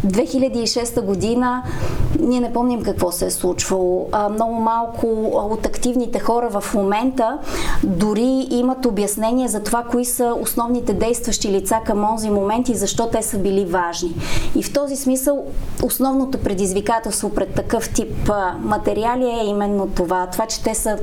2006 0.06 1.00
година 1.00 1.62
ние 2.20 2.40
не 2.40 2.52
помним 2.52 2.82
какво 2.82 3.12
се 3.12 3.26
е 3.26 3.30
случвало. 3.30 4.08
Много 4.30 4.54
малко 4.54 5.06
от 5.34 5.66
активните 5.66 6.18
хора 6.18 6.60
в 6.60 6.74
момента 6.74 7.38
дори 7.84 8.46
имат 8.50 8.86
обяснение 8.86 9.48
за 9.48 9.62
това, 9.62 9.82
кои 9.82 10.04
са 10.04 10.34
основните 10.40 10.92
действащи 10.92 11.48
лица 11.48 11.76
към 11.86 12.06
този 12.14 12.30
момент 12.30 12.68
и 12.68 12.74
защо 12.74 13.06
те 13.06 13.22
са 13.22 13.38
били 13.38 13.64
важни. 13.64 14.14
И 14.56 14.62
в 14.62 14.72
този 14.80 14.96
смисъл 14.96 15.44
основното 15.82 16.38
предизвикателство 16.38 17.30
пред 17.30 17.54
такъв 17.54 17.90
тип 17.90 18.30
материали 18.60 19.24
е 19.24 19.44
именно 19.46 19.86
това. 19.86 20.26
Това, 20.26 20.46
че 20.46 20.62
те 20.62 20.74
са 20.74 20.98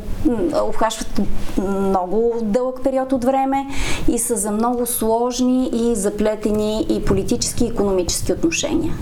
обхващат 0.64 1.22
много 1.58 2.34
дълъг 2.42 2.84
период 2.84 3.14
от 3.14 3.24
време 3.26 3.66
и 4.08 4.20
са 4.20 4.36
за 4.36 4.52
много 4.52 4.86
сложни 4.86 5.70
и 5.74 5.96
заплетени 5.96 6.86
и 6.90 7.06
политически 7.06 7.64
и 7.66 7.68
економически 7.68 8.34
отношения. 8.34 8.94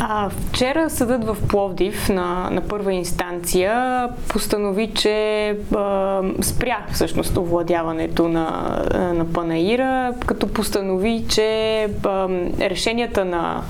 А, 0.00 0.30
вчера 0.30 0.90
съдът 0.90 1.24
в 1.24 1.36
Пловдив 1.48 2.08
на, 2.08 2.48
на 2.50 2.60
първа 2.60 2.92
инстанция 2.92 4.08
постанови, 4.28 4.90
че 4.94 5.48
а, 5.74 6.20
спря 6.40 6.78
всъщност 6.92 7.36
овладяването 7.36 8.28
на, 8.28 8.78
на 9.14 9.32
Панаира, 9.32 10.14
като 10.26 10.48
постанови, 10.48 11.24
че 11.28 11.88
а, 12.04 12.28
решенията 12.60 13.24
на 13.24 13.62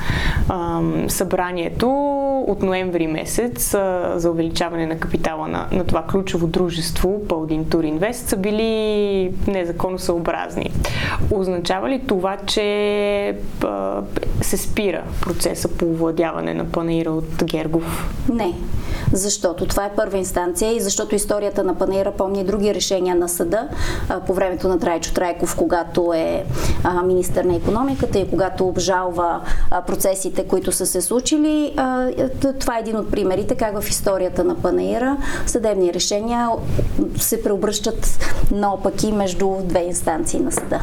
а, 0.48 0.80
събранието 1.08 2.18
от 2.46 2.62
ноември 2.62 3.06
месец 3.06 3.74
а, 3.74 4.12
за 4.16 4.30
увеличаване 4.30 4.86
на 4.86 4.98
капитала 4.98 5.48
на, 5.48 5.66
на 5.72 5.84
това 5.84 6.02
ключово 6.02 6.46
дружество 6.46 7.22
Пълдин 7.28 7.64
Туринвест 7.64 8.28
са 8.28 8.36
били 8.36 9.32
незаконосъобразни. 9.46 10.70
Означава 11.30 11.88
ли 11.88 12.02
това, 12.06 12.36
че 12.46 13.36
а, 13.64 14.02
се 14.40 14.56
спира 14.56 15.02
процеса 15.20 15.68
по 15.68 15.86
овладяване 15.86 16.54
на 16.54 16.64
панаира 16.64 17.10
от 17.10 17.44
Гергов? 17.44 18.14
Не, 18.28 18.54
защото 19.12 19.66
това 19.66 19.84
е 19.84 19.94
първа 19.96 20.18
инстанция 20.18 20.76
и 20.76 20.80
защото 20.80 21.14
историята 21.14 21.64
на 21.64 21.74
панаира 21.74 22.12
помни 22.12 22.44
други 22.44 22.74
решения 22.74 23.16
на 23.16 23.28
съда 23.28 23.68
а, 24.08 24.20
по 24.20 24.34
времето 24.34 24.68
на 24.68 24.78
Трайчо 24.78 25.14
Трайков, 25.14 25.56
когато 25.56 26.12
е 26.14 26.44
а, 26.84 27.02
министър 27.02 27.44
на 27.44 27.56
економиката 27.56 28.18
и 28.18 28.30
когато 28.30 28.68
обжалва 28.68 29.40
а, 29.70 29.82
процесите, 29.82 30.46
които 30.46 30.72
са 30.72 30.86
се 30.86 31.00
случили. 31.00 31.74
А, 31.76 32.10
това 32.60 32.76
е 32.76 32.80
един 32.80 32.96
от 32.96 33.10
примерите 33.10 33.54
как 33.54 33.80
в 33.80 33.88
историята 33.88 34.44
на 34.44 34.54
панаира 34.54 35.16
съдебни 35.46 35.94
решения 35.94 36.48
се 37.16 37.42
преобръщат 37.42 38.18
наопаки 38.50 39.12
между 39.12 39.56
две 39.64 39.80
инстанции 39.80 40.40
на 40.40 40.52
съда. 40.52 40.80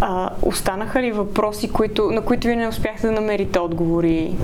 А, 0.00 0.30
останаха 0.42 1.02
ли 1.02 1.12
въпроси, 1.12 1.68
които, 1.68 2.10
на 2.10 2.20
които 2.20 2.46
вие 2.46 2.56
не 2.56 2.68
успяхте 2.68 3.06
да 3.06 3.12
намерите 3.12 3.58
отговори 3.58 4.36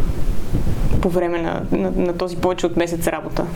по 1.03 1.09
време 1.09 1.43
на, 1.43 1.63
на, 1.73 1.91
на 1.91 2.19
този 2.19 2.37
повече 2.37 2.67
от 2.67 2.77
месец 2.77 3.07
работа? 3.07 3.47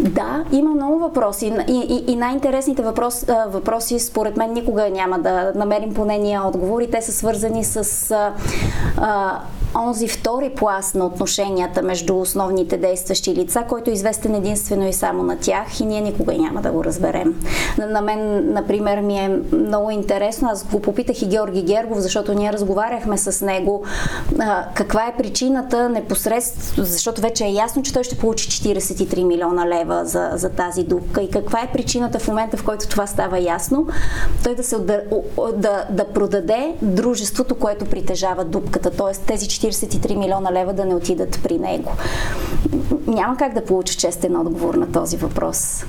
Да, 0.00 0.44
има 0.52 0.70
много 0.70 0.98
въпроси 0.98 1.52
и, 1.68 2.04
и, 2.08 2.12
и 2.12 2.16
най-интересните 2.16 2.82
въпрос, 2.82 3.24
въпроси 3.48 3.98
според 3.98 4.36
мен 4.36 4.52
никога 4.52 4.90
няма 4.90 5.18
да 5.18 5.52
намерим 5.54 5.94
поне 5.94 6.18
ние 6.18 6.40
отговори. 6.40 6.90
Те 6.90 7.02
са 7.02 7.12
свързани 7.12 7.64
с 7.64 8.10
а, 8.10 8.32
а, 8.96 9.40
онзи 9.74 10.08
втори 10.08 10.50
пласт 10.50 10.94
на 10.94 11.06
отношенията 11.06 11.82
между 11.82 12.18
основните 12.18 12.76
действащи 12.76 13.34
лица, 13.34 13.64
който 13.68 13.90
е 13.90 13.92
известен 13.92 14.34
единствено 14.34 14.88
и 14.88 14.92
само 14.92 15.22
на 15.22 15.36
тях 15.36 15.80
и 15.80 15.86
ние 15.86 16.00
никога 16.00 16.34
няма 16.34 16.62
да 16.62 16.70
го 16.70 16.84
разберем. 16.84 17.40
На, 17.78 18.00
мен, 18.00 18.52
например, 18.52 19.00
ми 19.00 19.18
е 19.18 19.40
много 19.52 19.90
интересно, 19.90 20.48
аз 20.52 20.64
го 20.64 20.80
попитах 20.80 21.22
и 21.22 21.26
Георги 21.26 21.62
Гергов, 21.62 21.98
защото 21.98 22.34
ние 22.34 22.52
разговаряхме 22.52 23.18
с 23.18 23.44
него 23.44 23.84
каква 24.74 25.06
е 25.06 25.16
причината 25.16 25.88
непосредствено, 25.88 26.86
защото 26.86 27.20
вече 27.20 27.44
е 27.44 27.52
ясно, 27.52 27.82
че 27.82 27.92
той 27.92 28.04
ще 28.04 28.18
получи 28.18 28.48
43 28.48 29.24
милиона 29.24 29.66
лева 29.66 30.04
за, 30.04 30.30
за 30.34 30.48
тази 30.48 30.82
дупка 30.82 31.22
и 31.22 31.30
каква 31.30 31.60
е 31.60 31.72
причината 31.72 32.18
в 32.18 32.28
момента, 32.28 32.56
в 32.56 32.64
който 32.64 32.88
това 32.88 33.06
става 33.06 33.38
ясно, 33.38 33.86
той 34.44 34.54
да, 34.54 34.62
се, 34.62 34.78
да, 34.78 35.02
да, 35.54 35.86
да 35.90 36.04
продаде 36.04 36.74
дружеството, 36.82 37.54
което 37.54 37.84
притежава 37.84 38.44
дупката, 38.44 38.90
т.е. 38.90 39.26
тези 39.26 39.48
43 39.62 40.16
милиона 40.16 40.52
лева 40.52 40.72
да 40.72 40.84
не 40.84 40.94
отидат 40.94 41.40
при 41.42 41.58
него. 41.58 41.90
Няма 43.06 43.36
как 43.36 43.54
да 43.54 43.64
получа 43.64 43.94
честен 43.94 44.36
отговор 44.36 44.74
на 44.74 44.92
този 44.92 45.16
въпрос. 45.16 45.84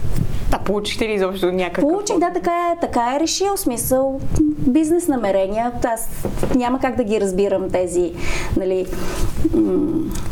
А 0.52 0.60
получихте 0.60 1.08
ли 1.08 1.14
изобщо 1.14 1.52
някакъв? 1.52 1.82
Получих, 1.82 2.18
да, 2.18 2.32
така 2.34 2.52
е, 2.52 2.80
така 2.82 3.16
е 3.16 3.20
решил. 3.20 3.58
Смисъл, 3.58 4.20
бизнес 4.68 5.08
намерения. 5.08 5.72
Аз 5.84 6.10
няма 6.56 6.80
как 6.80 6.96
да 6.96 7.04
ги 7.04 7.22
разбирам 7.22 7.70
тези 7.70 8.14
нали, 8.58 8.86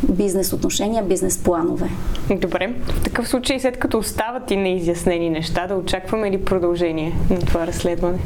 бизнес 0.10 0.54
отношения, 0.54 1.04
бизнес 1.04 1.38
планове. 1.38 1.90
Добре. 2.30 2.74
В 2.88 3.04
такъв 3.04 3.28
случай, 3.28 3.60
след 3.60 3.80
като 3.80 3.98
остават 3.98 4.52
и 4.52 4.56
неизяснени 4.56 5.30
неща, 5.30 5.68
да 5.68 5.76
очакваме 5.76 6.32
ли 6.32 6.46
продължение 6.46 7.14
на 7.30 7.40
това 7.40 7.68
разследване? 7.68 8.20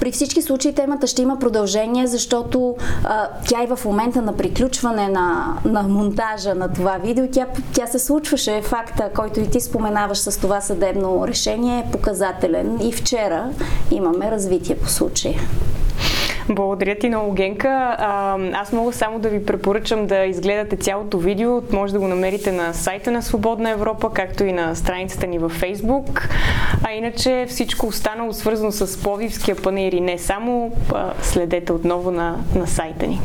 При 0.00 0.12
всички 0.12 0.42
случаи 0.42 0.74
темата 0.74 1.06
ще 1.06 1.22
има 1.22 1.38
продължение, 1.38 2.06
защото 2.06 2.76
а, 3.04 3.28
тя 3.48 3.64
и 3.64 3.66
в 3.66 3.84
момента 3.84 4.22
на 4.22 4.36
приключване 4.36 5.08
на, 5.08 5.56
на 5.64 5.82
монтажа 5.82 6.54
на 6.54 6.72
това 6.72 6.98
видео, 7.04 7.28
тя, 7.32 7.46
тя 7.72 7.86
се 7.86 7.98
случваше. 7.98 8.62
Факта, 8.62 9.10
който 9.14 9.40
и 9.40 9.50
ти 9.50 9.60
споменаваш 9.60 10.18
с 10.18 10.40
това 10.40 10.60
съдебно 10.60 11.28
решение 11.28 11.78
е 11.78 11.90
показателен. 11.92 12.78
И 12.80 12.92
вчера 12.92 13.50
имаме 13.90 14.30
развитие 14.30 14.76
по 14.76 14.88
случая. 14.88 15.40
Благодаря 16.50 16.94
ти 16.98 17.08
много, 17.08 17.32
Генка. 17.32 17.96
аз 18.54 18.72
мога 18.72 18.92
само 18.92 19.18
да 19.18 19.28
ви 19.28 19.44
препоръчам 19.44 20.06
да 20.06 20.24
изгледате 20.24 20.76
цялото 20.76 21.18
видео. 21.18 21.62
Може 21.72 21.92
да 21.92 21.98
го 21.98 22.08
намерите 22.08 22.52
на 22.52 22.72
сайта 22.72 23.10
на 23.10 23.22
Свободна 23.22 23.70
Европа, 23.70 24.10
както 24.12 24.44
и 24.44 24.52
на 24.52 24.74
страницата 24.74 25.26
ни 25.26 25.38
във 25.38 25.52
Фейсбук. 25.52 26.28
А 26.84 26.92
иначе 26.92 27.46
всичко 27.48 27.86
останало 27.86 28.32
свързано 28.32 28.72
с 28.72 29.02
Пловдивския 29.02 29.56
панер 29.56 29.92
и 29.92 30.00
не 30.00 30.18
само, 30.18 30.72
следете 31.22 31.72
отново 31.72 32.10
на, 32.10 32.36
на 32.54 32.66
сайта 32.66 33.06
ни. 33.06 33.20